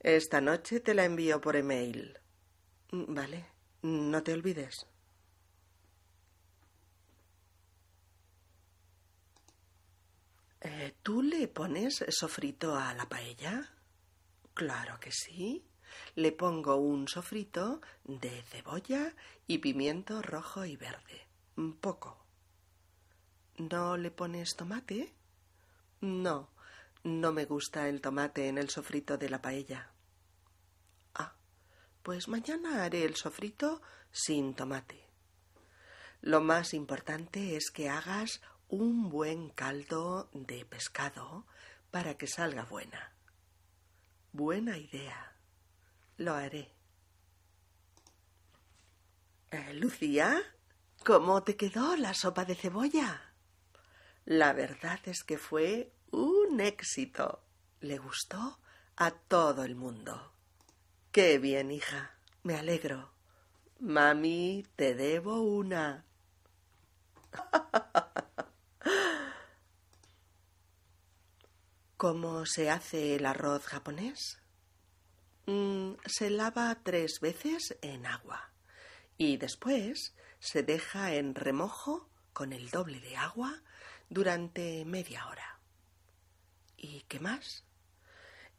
Esta 0.00 0.40
noche 0.40 0.80
te 0.80 0.94
la 0.94 1.04
envío 1.04 1.38
por 1.38 1.56
email. 1.56 2.18
Mm, 2.92 3.14
vale, 3.14 3.44
no 3.82 4.22
te 4.22 4.32
olvides. 4.32 4.86
Eh, 10.62 10.94
¿Tú 11.02 11.20
le 11.20 11.46
pones 11.46 12.02
sofrito 12.08 12.74
a 12.74 12.94
la 12.94 13.06
paella? 13.06 13.70
Claro 14.54 14.98
que 14.98 15.12
sí. 15.12 15.62
Le 16.14 16.32
pongo 16.32 16.76
un 16.76 17.06
sofrito 17.06 17.82
de 18.04 18.42
cebolla 18.44 19.14
y 19.46 19.58
pimiento 19.58 20.22
rojo 20.22 20.64
y 20.64 20.76
verde. 20.76 21.28
Un 21.56 21.76
poco. 21.76 22.21
¿No 23.58 23.96
le 23.96 24.10
pones 24.10 24.56
tomate? 24.56 25.12
No, 26.00 26.48
no 27.04 27.32
me 27.32 27.44
gusta 27.44 27.88
el 27.88 28.00
tomate 28.00 28.48
en 28.48 28.58
el 28.58 28.70
sofrito 28.70 29.18
de 29.18 29.28
la 29.28 29.42
paella. 29.42 29.90
Ah, 31.14 31.34
pues 32.02 32.28
mañana 32.28 32.84
haré 32.84 33.04
el 33.04 33.16
sofrito 33.16 33.82
sin 34.10 34.54
tomate. 34.54 35.06
Lo 36.20 36.40
más 36.40 36.74
importante 36.74 37.56
es 37.56 37.70
que 37.70 37.88
hagas 37.88 38.40
un 38.68 39.10
buen 39.10 39.50
caldo 39.50 40.30
de 40.32 40.64
pescado 40.64 41.46
para 41.90 42.16
que 42.16 42.26
salga 42.26 42.64
buena. 42.64 43.12
Buena 44.32 44.78
idea. 44.78 45.36
Lo 46.16 46.34
haré. 46.34 46.72
Eh, 49.50 49.74
Lucía, 49.74 50.40
¿cómo 51.04 51.42
te 51.42 51.56
quedó 51.56 51.96
la 51.96 52.14
sopa 52.14 52.46
de 52.46 52.54
cebolla? 52.54 53.31
La 54.24 54.52
verdad 54.52 55.00
es 55.04 55.24
que 55.24 55.38
fue 55.38 55.92
un 56.10 56.60
éxito. 56.60 57.42
Le 57.80 57.98
gustó 57.98 58.60
a 58.96 59.10
todo 59.10 59.64
el 59.64 59.74
mundo. 59.74 60.32
Qué 61.10 61.38
bien, 61.38 61.70
hija. 61.70 62.14
Me 62.42 62.56
alegro. 62.56 63.10
Mami, 63.80 64.64
te 64.76 64.94
debo 64.94 65.40
una. 65.42 66.04
¿Cómo 71.96 72.46
se 72.46 72.70
hace 72.70 73.16
el 73.16 73.26
arroz 73.26 73.66
japonés? 73.66 74.38
Mm, 75.46 75.94
se 76.06 76.30
lava 76.30 76.78
tres 76.82 77.18
veces 77.20 77.76
en 77.82 78.06
agua 78.06 78.52
y 79.18 79.36
después 79.36 80.14
se 80.38 80.62
deja 80.62 81.14
en 81.14 81.34
remojo 81.34 82.08
con 82.32 82.52
el 82.52 82.70
doble 82.70 83.00
de 83.00 83.16
agua 83.16 83.62
durante 84.12 84.84
media 84.84 85.26
hora. 85.26 85.58
¿Y 86.76 87.00
qué 87.08 87.18
más? 87.18 87.64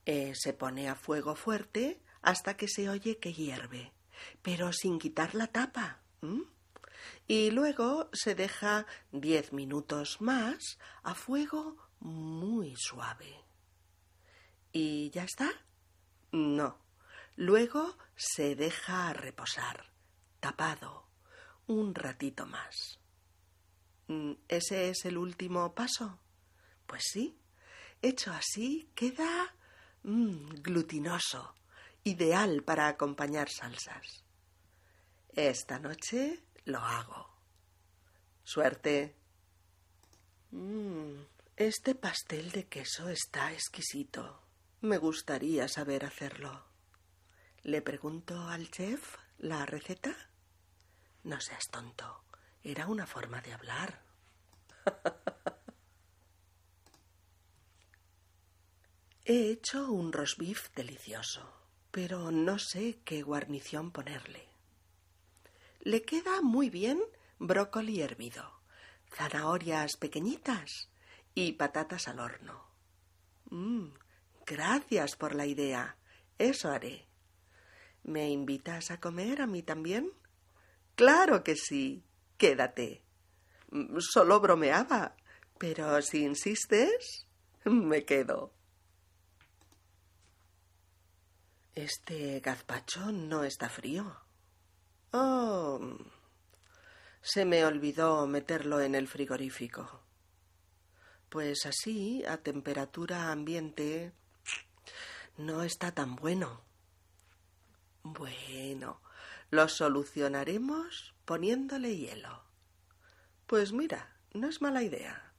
Eh, 0.06 0.34
se 0.36 0.54
pone 0.54 0.90
a 0.90 0.96
fuego 0.96 1.36
fuerte 1.36 2.02
hasta 2.24 2.58
que 2.58 2.68
se 2.68 2.90
oye 2.90 3.20
que 3.20 3.34
hierve, 3.34 3.94
pero 4.42 4.74
sin 4.74 4.98
quitar 4.98 5.36
la 5.36 5.48
tapa. 5.48 6.02
Y 7.28 7.52
luego 7.52 8.10
se 8.14 8.34
deja 8.34 8.88
diez 9.12 9.54
minutos 9.54 10.22
más 10.22 10.80
a 11.04 11.14
fuego 11.14 11.78
muy 12.00 12.74
suave. 12.76 13.44
¿Y 14.72 15.12
ya 15.12 15.24
está? 15.24 15.52
No. 16.32 16.80
Luego 17.36 17.96
se 18.16 18.56
deja 18.56 19.14
reposar, 19.14 19.92
tapado, 20.40 21.08
un 21.68 21.94
ratito 21.94 22.48
más. 22.48 23.03
Mm, 24.14 24.34
¿Ese 24.48 24.90
es 24.90 25.06
el 25.06 25.18
último 25.18 25.74
paso? 25.74 26.20
Pues 26.86 27.04
sí. 27.12 27.36
Hecho 28.02 28.32
así, 28.32 28.92
queda 28.94 29.56
mmm, 30.04 30.50
glutinoso, 30.62 31.56
ideal 32.04 32.64
para 32.64 32.88
acompañar 32.88 33.50
salsas. 33.50 34.24
Esta 35.30 35.80
noche 35.80 36.44
lo 36.66 36.80
hago. 36.80 37.30
Suerte. 38.44 39.16
Mmm, 40.52 41.24
este 41.56 41.96
pastel 41.96 42.52
de 42.52 42.68
queso 42.68 43.10
está 43.10 43.52
exquisito. 43.52 44.44
Me 44.82 44.98
gustaría 44.98 45.68
saber 45.68 46.06
hacerlo. 46.06 46.66
¿Le 47.64 47.82
pregunto 47.82 48.48
al 48.48 48.70
chef 48.70 49.18
la 49.40 49.66
receta? 49.66 50.14
No 51.24 51.40
seas 51.40 51.64
tonto. 51.72 52.26
Era 52.64 52.88
una 52.88 53.08
forma 53.08 53.42
de 53.42 53.54
hablar. 53.54 54.03
He 59.26 59.52
hecho 59.52 59.92
un 59.92 60.12
roast 60.12 60.38
beef 60.38 60.70
delicioso, 60.76 61.50
pero 61.92 62.32
no 62.32 62.60
sé 62.60 63.00
qué 63.06 63.22
guarnición 63.22 63.92
ponerle. 63.92 64.48
Le 65.82 66.04
queda 66.04 66.42
muy 66.42 66.70
bien 66.70 67.02
brócoli 67.40 68.02
hervido, 68.02 68.60
zanahorias 69.14 69.98
pequeñitas 69.98 70.90
y 71.36 71.54
patatas 71.54 72.08
al 72.08 72.20
horno. 72.20 72.66
Mm, 73.50 73.88
gracias 74.46 75.16
por 75.16 75.36
la 75.36 75.46
idea. 75.46 75.98
Eso 76.38 76.70
haré. 76.70 77.08
¿Me 78.04 78.30
invitas 78.30 78.92
a 78.92 79.00
comer 79.00 79.42
a 79.42 79.48
mí 79.48 79.64
también? 79.64 80.12
Claro 80.96 81.44
que 81.44 81.56
sí. 81.56 82.04
Quédate. 82.38 83.04
Solo 84.00 84.40
bromeaba. 84.40 85.16
Pero 85.58 86.02
si 86.02 86.24
insistes, 86.24 87.28
me 87.66 88.06
quedo. 88.06 88.54
Este 91.76 92.40
gazpacho 92.40 93.12
no 93.12 93.44
está 93.44 93.70
frío. 93.70 94.16
Oh. 95.12 95.80
Se 97.22 97.46
me 97.46 97.66
olvidó 97.66 98.28
meterlo 98.28 98.82
en 98.82 98.96
el 98.96 99.08
frigorífico. 99.08 100.02
Pues 101.30 101.66
así, 101.66 102.24
a 102.26 102.38
temperatura 102.38 103.32
ambiente, 103.32 104.14
no 105.38 105.64
está 105.64 105.92
tan 105.92 106.16
bueno. 106.16 106.62
Bueno, 108.04 109.02
lo 109.50 109.68
solucionaremos 109.68 111.16
poniéndole 111.26 111.96
hielo. 111.98 112.44
Pues 113.54 113.72
mira, 113.72 114.10
no 114.34 114.50
es 114.50 114.64
mala 114.64 114.82
idea. 114.82 115.32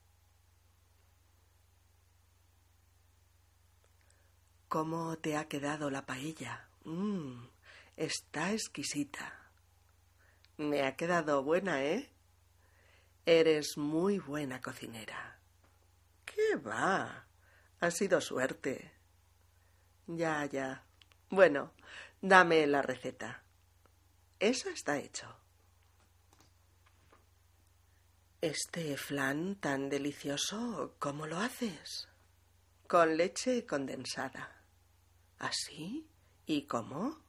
¿Cómo 4.68 5.18
te 5.18 5.36
ha 5.36 5.48
quedado 5.48 5.90
la 5.90 6.06
paella? 6.06 6.68
Mmm, 6.84 7.48
está 7.96 8.52
exquisita. 8.52 9.50
Me 10.58 10.84
ha 10.84 10.94
quedado 10.94 11.42
buena, 11.42 11.82
¿eh? 11.82 12.08
Eres 13.26 13.76
muy 13.76 14.20
buena 14.20 14.60
cocinera. 14.60 15.40
¿Qué 16.24 16.54
va? 16.54 17.26
Ha 17.80 17.90
sido 17.90 18.20
suerte. 18.20 18.92
Ya, 20.06 20.46
ya. 20.46 20.84
Bueno, 21.30 21.72
dame 22.22 22.64
la 22.68 22.80
receta. 22.80 23.42
Eso 24.38 24.68
está 24.68 24.98
hecho. 24.98 25.43
Este 28.44 28.98
flan 28.98 29.54
tan 29.54 29.88
delicioso, 29.88 30.96
¿cómo 30.98 31.26
lo 31.26 31.38
haces? 31.38 32.08
Con 32.86 33.16
leche 33.16 33.64
condensada. 33.64 34.60
¿Así? 35.38 36.06
¿Y 36.44 36.66
cómo? 36.66 37.22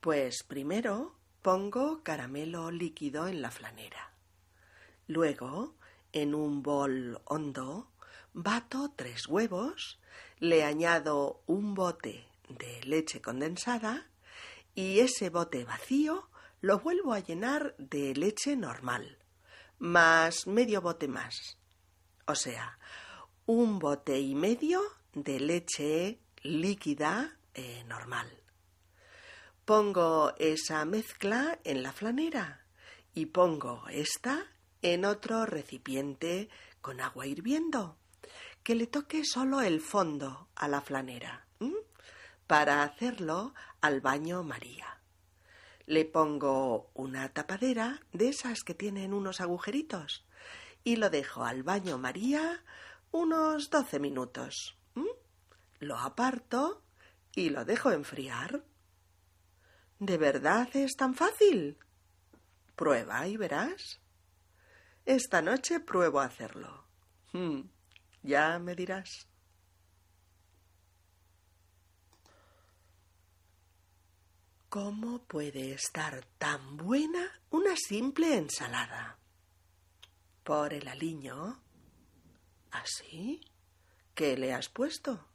Pues 0.00 0.42
primero 0.42 1.14
pongo 1.42 2.02
caramelo 2.02 2.72
líquido 2.72 3.28
en 3.28 3.40
la 3.40 3.52
flanera. 3.52 4.12
Luego, 5.06 5.76
en 6.10 6.34
un 6.34 6.64
bol 6.64 7.22
hondo, 7.26 7.92
bato 8.32 8.92
tres 8.96 9.28
huevos, 9.28 10.00
le 10.40 10.64
añado 10.64 11.40
un 11.46 11.76
bote 11.76 12.26
de 12.48 12.82
leche 12.82 13.20
condensada 13.22 14.08
y 14.74 14.98
ese 14.98 15.30
bote 15.30 15.64
vacío 15.64 16.28
lo 16.62 16.80
vuelvo 16.80 17.12
a 17.12 17.20
llenar 17.20 17.76
de 17.78 18.12
leche 18.16 18.56
normal, 18.56 19.19
más 19.80 20.46
medio 20.46 20.80
bote 20.80 21.08
más. 21.08 21.58
O 22.26 22.36
sea, 22.36 22.78
un 23.46 23.80
bote 23.80 24.20
y 24.20 24.36
medio 24.36 24.82
de 25.14 25.40
leche 25.40 26.20
líquida 26.42 27.36
eh, 27.54 27.82
normal. 27.88 28.28
Pongo 29.64 30.34
esa 30.38 30.84
mezcla 30.84 31.58
en 31.64 31.82
la 31.82 31.92
flanera 31.92 32.64
y 33.14 33.26
pongo 33.26 33.84
esta 33.88 34.46
en 34.82 35.04
otro 35.04 35.46
recipiente 35.46 36.48
con 36.80 37.00
agua 37.00 37.26
hirviendo, 37.26 37.98
que 38.62 38.74
le 38.74 38.86
toque 38.86 39.24
solo 39.24 39.60
el 39.60 39.80
fondo 39.80 40.48
a 40.54 40.68
la 40.68 40.80
flanera, 40.80 41.46
para 42.46 42.82
hacerlo 42.82 43.54
al 43.80 44.00
baño 44.00 44.42
María. 44.42 44.99
Le 45.90 46.04
pongo 46.04 46.90
una 46.94 47.28
tapadera 47.30 48.00
de 48.12 48.28
esas 48.28 48.62
que 48.62 48.74
tienen 48.74 49.12
unos 49.12 49.40
agujeritos 49.40 50.24
y 50.84 50.96
lo 50.96 51.10
dejo 51.10 51.44
al 51.44 51.62
baño 51.64 51.98
María 51.98 52.62
unos 53.10 53.70
doce 53.70 53.98
minutos 53.98 54.80
lo 55.80 55.96
aparto 55.96 56.82
y 57.34 57.50
lo 57.50 57.64
dejo 57.64 57.90
enfriar. 57.90 58.62
¿De 59.98 60.18
verdad 60.18 60.68
es 60.74 60.94
tan 60.96 61.14
fácil? 61.14 61.78
Prueba 62.76 63.26
y 63.26 63.36
verás. 63.36 64.00
Esta 65.04 65.42
noche 65.42 65.80
pruebo 65.80 66.20
a 66.20 66.26
hacerlo. 66.26 66.84
Hmm, 67.32 67.62
ya 68.22 68.58
me 68.58 68.74
dirás. 68.74 69.26
¿Cómo 74.70 75.18
puede 75.26 75.72
estar 75.72 76.24
tan 76.38 76.78
buena 76.78 77.30
una 77.50 77.76
simple 77.76 78.36
ensalada? 78.36 79.18
Por 80.42 80.72
el 80.72 80.88
aliño. 80.88 81.62
¿Así? 82.70 83.42
¿Qué 84.14 84.38
le 84.38 84.54
has 84.54 84.70
puesto? 84.70 85.30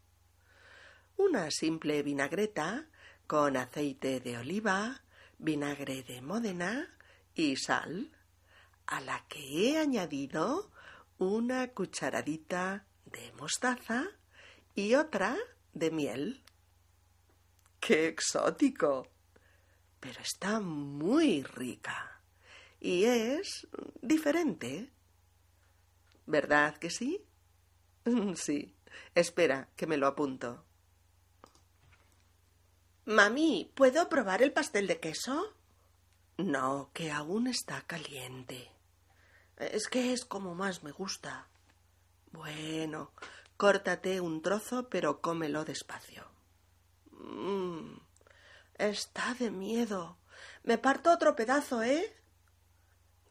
una 1.17 1.49
simple 1.49 2.03
vinagreta 2.03 2.87
con 3.27 3.57
aceite 3.57 4.19
de 4.19 4.37
oliva, 4.37 5.01
vinagre 5.37 6.03
de 6.03 6.21
Módena 6.21 6.97
y 7.33 7.55
sal, 7.55 8.11
a 8.85 9.01
la 9.01 9.25
que 9.27 9.39
he 9.39 9.77
añadido 9.77 10.71
una 11.17 11.69
cucharadita 11.69 12.85
de 13.05 13.31
mostaza 13.33 14.05
y 14.75 14.95
otra 14.95 15.35
de 15.73 15.91
miel. 15.91 16.43
¡Qué 17.79 18.07
exótico! 18.07 19.14
Pero 20.05 20.21
está 20.21 20.59
muy 20.59 21.41
rica 21.41 22.21
y 22.79 23.05
es 23.05 23.67
diferente. 24.03 24.91
¿Verdad 26.27 26.77
que 26.77 26.91
sí? 26.91 27.25
Sí. 28.35 28.71
Espera, 29.15 29.67
que 29.75 29.87
me 29.87 29.97
lo 29.97 30.05
apunto. 30.05 30.63
Mami, 33.05 33.71
¿puedo 33.73 34.07
probar 34.07 34.43
el 34.43 34.53
pastel 34.53 34.85
de 34.85 34.99
queso? 34.99 35.55
No, 36.37 36.91
que 36.93 37.11
aún 37.11 37.47
está 37.47 37.81
caliente. 37.81 38.71
Es 39.57 39.87
que 39.87 40.13
es 40.13 40.23
como 40.23 40.53
más 40.53 40.83
me 40.83 40.91
gusta. 40.91 41.47
Bueno, 42.31 43.11
córtate 43.57 44.21
un 44.21 44.43
trozo, 44.43 44.87
pero 44.87 45.19
cómelo 45.19 45.65
despacio. 45.65 46.27
Mm, 47.11 48.04
está 48.77 49.33
de 49.35 49.51
miedo. 49.51 50.17
Me 50.63 50.77
parto 50.77 51.11
otro 51.11 51.35
pedazo, 51.35 51.83
¿eh? 51.83 52.15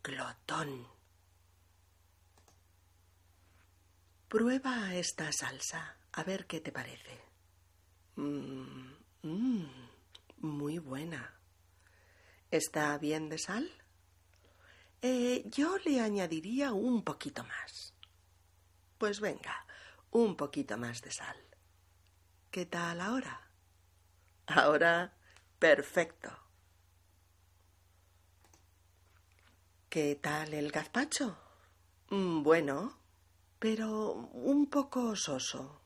Glotón. 0.02 0.86
Prueba 4.28 4.94
esta 4.94 5.30
salsa, 5.32 5.96
a 6.12 6.24
ver 6.24 6.46
qué 6.46 6.60
te 6.60 6.72
parece. 6.72 7.20
Mm, 8.16 8.94
Mmm, 9.24 9.64
muy 10.40 10.78
buena. 10.78 11.34
¿Está 12.50 12.98
bien 12.98 13.30
de 13.30 13.38
sal? 13.38 13.70
Eh, 15.00 15.44
yo 15.46 15.78
le 15.78 16.00
añadiría 16.00 16.72
un 16.72 17.02
poquito 17.04 17.42
más. 17.42 17.94
Pues 18.98 19.20
venga, 19.20 19.66
un 20.10 20.36
poquito 20.36 20.76
más 20.76 21.00
de 21.00 21.10
sal. 21.10 21.36
¿Qué 22.50 22.66
tal 22.66 23.00
ahora? 23.00 23.50
Ahora, 24.46 25.16
perfecto. 25.64 26.30
¿Qué 29.88 30.14
tal 30.20 30.52
el 30.52 30.70
gazpacho? 30.70 31.38
Mm, 32.10 32.42
bueno, 32.42 32.98
pero 33.58 34.12
un 34.12 34.68
poco 34.68 35.16
soso. 35.16 35.80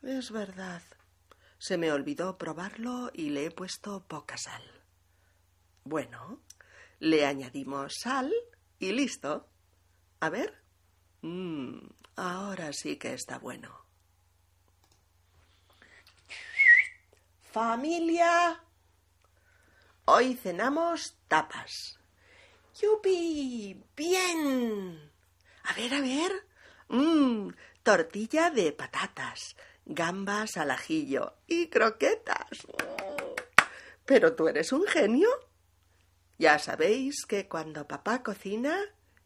Es 0.00 0.30
verdad. 0.30 0.82
Se 1.58 1.76
me 1.76 1.92
olvidó 1.92 2.38
probarlo 2.38 3.10
y 3.12 3.28
le 3.28 3.44
he 3.44 3.50
puesto 3.50 4.02
poca 4.08 4.38
sal. 4.38 4.64
Bueno, 5.84 6.40
le 7.00 7.26
añadimos 7.26 7.96
sal 8.00 8.32
y 8.78 8.92
listo. 8.92 9.46
A 10.20 10.30
ver. 10.30 10.54
Mm, 11.20 11.80
ahora 12.16 12.72
sí 12.72 12.96
que 12.96 13.12
está 13.12 13.38
bueno. 13.38 13.84
Familia. 17.42 18.64
Hoy 20.12 20.34
cenamos 20.34 21.14
tapas. 21.28 21.96
¡Yupi! 22.82 23.80
¡Bien! 23.96 25.08
A 25.62 25.72
ver, 25.74 25.94
a 25.94 26.00
ver. 26.00 26.32
Mmm, 26.88 27.50
tortilla 27.84 28.50
de 28.50 28.72
patatas, 28.72 29.54
gambas 29.86 30.56
al 30.56 30.72
ajillo 30.72 31.36
y 31.46 31.68
croquetas. 31.68 32.66
Pero 34.04 34.34
tú 34.34 34.48
eres 34.48 34.72
un 34.72 34.84
genio. 34.84 35.30
Ya 36.38 36.58
sabéis 36.58 37.24
que 37.24 37.46
cuando 37.46 37.86
papá 37.86 38.24
cocina, 38.24 38.76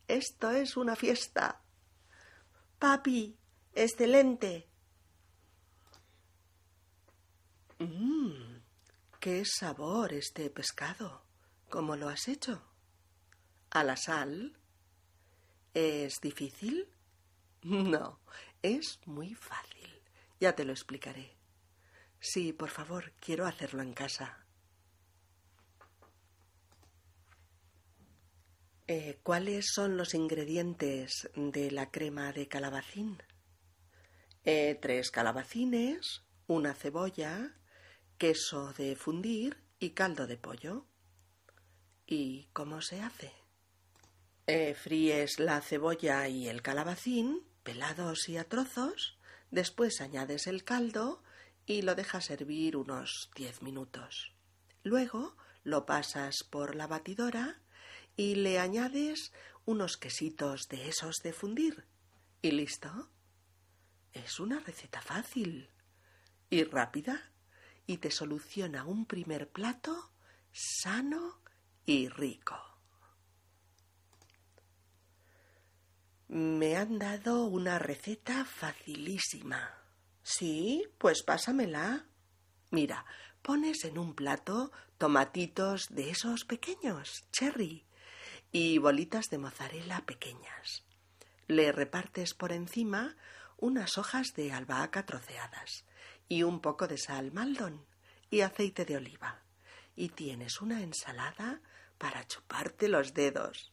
esto 0.06 0.50
es 0.50 0.76
una 0.76 0.96
fiesta. 0.96 1.62
Papi, 2.78 3.34
excelente. 3.74 4.68
Mmm, 7.78 8.60
qué 9.24 9.42
sabor 9.46 10.12
este 10.12 10.50
pescado. 10.50 11.24
¿Cómo 11.70 11.96
lo 11.96 12.10
has 12.10 12.28
hecho? 12.28 12.62
¿A 13.70 13.82
la 13.82 13.96
sal? 13.96 14.60
¿Es 15.72 16.20
difícil? 16.20 16.86
No, 17.62 18.20
es 18.60 19.00
muy 19.06 19.34
fácil. 19.34 20.02
Ya 20.40 20.54
te 20.54 20.66
lo 20.66 20.72
explicaré. 20.72 21.38
Sí, 22.20 22.52
por 22.52 22.68
favor, 22.68 23.14
quiero 23.18 23.46
hacerlo 23.46 23.80
en 23.80 23.94
casa. 23.94 24.44
Eh, 28.86 29.20
¿Cuáles 29.22 29.72
son 29.72 29.96
los 29.96 30.12
ingredientes 30.12 31.30
de 31.34 31.70
la 31.70 31.90
crema 31.90 32.30
de 32.34 32.46
calabacín? 32.46 33.22
Eh, 34.44 34.78
tres 34.82 35.10
calabacines, 35.10 36.26
una 36.46 36.74
cebolla, 36.74 37.56
queso 38.18 38.72
de 38.74 38.96
fundir 38.96 39.62
y 39.78 39.90
caldo 39.90 40.26
de 40.26 40.36
pollo. 40.36 40.86
¿Y 42.06 42.48
cómo 42.52 42.80
se 42.80 43.00
hace? 43.00 43.32
Eh, 44.46 44.74
fríes 44.74 45.38
la 45.38 45.60
cebolla 45.60 46.28
y 46.28 46.48
el 46.48 46.62
calabacín, 46.62 47.42
pelados 47.62 48.28
y 48.28 48.36
a 48.36 48.44
trozos, 48.44 49.18
después 49.50 50.00
añades 50.00 50.46
el 50.46 50.64
caldo 50.64 51.22
y 51.66 51.82
lo 51.82 51.94
dejas 51.94 52.30
hervir 52.30 52.76
unos 52.76 53.30
diez 53.34 53.62
minutos. 53.62 54.34
Luego 54.82 55.36
lo 55.62 55.86
pasas 55.86 56.44
por 56.50 56.74
la 56.74 56.86
batidora 56.86 57.62
y 58.16 58.34
le 58.34 58.58
añades 58.58 59.32
unos 59.64 59.96
quesitos 59.96 60.68
de 60.68 60.88
esos 60.88 61.16
de 61.22 61.32
fundir. 61.32 61.86
¿Y 62.42 62.50
listo? 62.50 63.10
Es 64.12 64.38
una 64.38 64.60
receta 64.60 65.00
fácil 65.00 65.70
y 66.50 66.64
rápida 66.64 67.32
y 67.86 67.98
te 67.98 68.10
soluciona 68.10 68.84
un 68.84 69.06
primer 69.06 69.48
plato 69.48 70.10
sano 70.52 71.38
y 71.84 72.08
rico. 72.08 72.58
Me 76.28 76.76
han 76.76 76.98
dado 76.98 77.44
una 77.44 77.78
receta 77.78 78.44
facilísima. 78.44 79.78
Sí, 80.22 80.84
pues 80.98 81.22
pásamela. 81.22 82.06
Mira, 82.70 83.04
pones 83.42 83.84
en 83.84 83.98
un 83.98 84.14
plato 84.14 84.72
tomatitos 84.96 85.86
de 85.90 86.10
esos 86.10 86.44
pequeños, 86.44 87.24
cherry, 87.30 87.84
y 88.50 88.78
bolitas 88.78 89.26
de 89.30 89.38
mozzarella 89.38 90.00
pequeñas. 90.06 90.84
Le 91.46 91.72
repartes 91.72 92.32
por 92.32 92.52
encima 92.52 93.16
unas 93.58 93.98
hojas 93.98 94.28
de 94.34 94.52
albahaca 94.52 95.04
troceadas 95.04 95.84
y 96.34 96.42
un 96.42 96.58
poco 96.58 96.88
de 96.88 96.98
sal 96.98 97.30
maldon 97.30 97.86
y 98.28 98.40
aceite 98.40 98.84
de 98.84 98.96
oliva. 98.96 99.40
Y 99.94 100.08
tienes 100.08 100.60
una 100.60 100.82
ensalada 100.82 101.60
para 101.96 102.26
chuparte 102.26 102.88
los 102.88 103.14
dedos. 103.14 103.72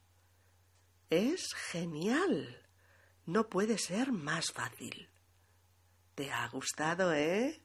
Es 1.10 1.56
genial. 1.72 2.62
No 3.26 3.50
puede 3.50 3.80
ser 3.80 4.12
más 4.12 4.52
fácil. 4.52 5.10
¿Te 6.14 6.30
ha 6.30 6.48
gustado, 6.50 7.14
eh? 7.14 7.64